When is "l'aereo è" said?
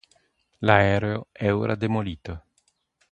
0.61-1.51